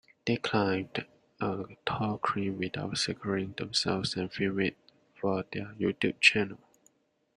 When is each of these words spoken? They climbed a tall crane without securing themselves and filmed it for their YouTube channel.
They 0.25 0.37
climbed 0.37 1.05
a 1.39 1.63
tall 1.85 2.17
crane 2.17 2.57
without 2.57 2.97
securing 2.97 3.51
themselves 3.53 4.15
and 4.15 4.33
filmed 4.33 4.61
it 4.61 4.77
for 5.13 5.45
their 5.51 5.75
YouTube 5.79 6.19
channel. 6.19 6.57